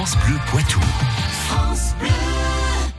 [0.00, 0.80] France Bleu Poitou.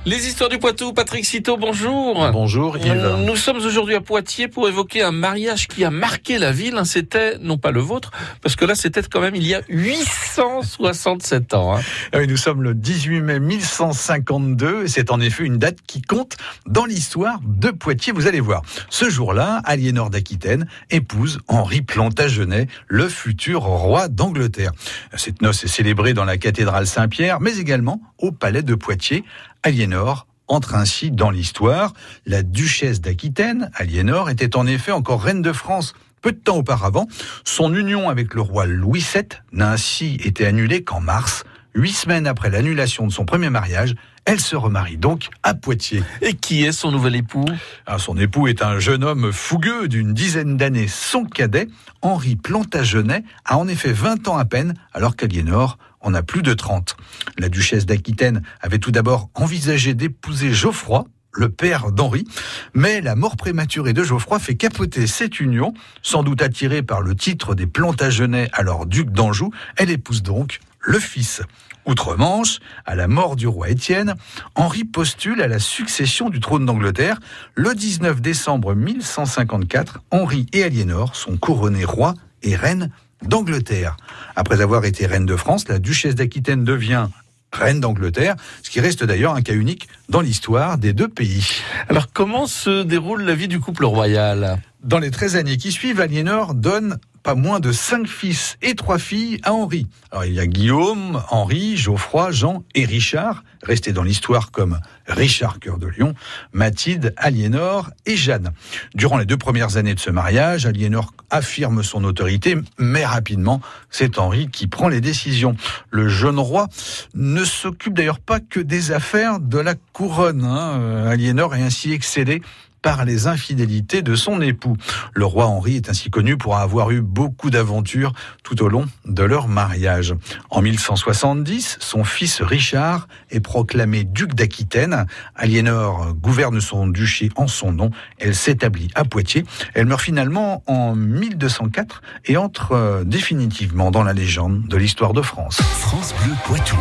[0.03, 2.27] Les histoires du Poitou, Patrick Citeau, bonjour.
[2.31, 3.17] Bonjour Yves.
[3.23, 6.81] Nous sommes aujourd'hui à Poitiers pour évoquer un mariage qui a marqué la ville.
[6.85, 8.09] C'était, non pas le vôtre,
[8.41, 11.77] parce que là c'était quand même il y a 867 ans.
[11.77, 11.81] Hein.
[12.13, 16.01] Ah oui, nous sommes le 18 mai 1152 et c'est en effet une date qui
[16.01, 18.11] compte dans l'histoire de Poitiers.
[18.11, 24.71] Vous allez voir, ce jour-là, Aliénor d'Aquitaine épouse Henri Plantagenet, le futur roi d'Angleterre.
[25.15, 29.23] Cette noce est célébrée dans la cathédrale Saint-Pierre, mais également au palais de Poitiers
[29.63, 31.93] Aliénor entre ainsi dans l'histoire.
[32.25, 37.07] La duchesse d'Aquitaine, Aliénor, était en effet encore reine de France peu de temps auparavant.
[37.43, 41.43] Son union avec le roi Louis VII n'a ainsi été annulée qu'en mars.
[41.73, 46.03] Huit semaines après l'annulation de son premier mariage, elle se remarie donc à Poitiers.
[46.21, 47.45] Et qui est son nouvel époux?
[47.85, 50.89] Ah, Son époux est un jeune homme fougueux d'une dizaine d'années.
[50.89, 51.69] Son cadet,
[52.01, 56.53] Henri Plantagenet, a en effet 20 ans à peine, alors qu'Aliénor en a plus de
[56.53, 56.97] 30.
[57.37, 62.25] La duchesse d'Aquitaine avait tout d'abord envisagé d'épouser Geoffroy, le père d'Henri,
[62.73, 67.15] mais la mort prématurée de Geoffroy fait capoter cette union, sans doute attirée par le
[67.15, 71.41] titre des Plantagenets, alors duc d'Anjou, elle épouse donc le fils.
[71.85, 74.15] Outre-Manche, à la mort du roi Étienne,
[74.55, 77.19] Henri postule à la succession du trône d'Angleterre.
[77.55, 82.91] Le 19 décembre 1154, Henri et Aliénor sont couronnés rois et reines
[83.23, 83.97] d'Angleterre.
[84.35, 87.07] Après avoir été reine de France, la duchesse d'Aquitaine devient
[87.51, 91.61] reine d'Angleterre, ce qui reste d'ailleurs un cas unique dans l'histoire des deux pays.
[91.89, 94.61] Alors comment se déroule la vie du couple royal?
[94.83, 98.97] Dans les 13 années qui suivent, Aliénor donne pas moins de cinq fils et trois
[98.97, 99.87] filles à Henri.
[100.11, 105.59] Alors il y a Guillaume, Henri, Geoffroy, Jean et Richard, restés dans l'histoire comme Richard
[105.59, 106.13] Cœur de Lion,
[106.53, 108.51] Mathilde, Aliénor et Jeanne.
[108.95, 114.17] Durant les deux premières années de ce mariage, Aliénor affirme son autorité, mais rapidement, c'est
[114.17, 115.55] Henri qui prend les décisions.
[115.89, 116.67] Le jeune roi
[117.13, 120.43] ne s'occupe d'ailleurs pas que des affaires de la couronne.
[120.43, 121.05] Hein.
[121.07, 122.41] Aliénor est ainsi excédé
[122.81, 124.75] par les infidélités de son époux.
[125.13, 129.23] Le roi Henri est ainsi connu pour avoir eu beaucoup d'aventures tout au long de
[129.23, 130.15] leur mariage.
[130.49, 135.05] En 1170, son fils Richard est proclamé duc d'Aquitaine.
[135.35, 137.91] Aliénor gouverne son duché en son nom.
[138.17, 139.45] Elle s'établit à Poitiers.
[139.73, 145.21] Elle meurt finalement en 1204 et entre euh, définitivement dans la légende de l'histoire de
[145.21, 145.61] France.
[145.61, 146.77] France Bleu Poitou.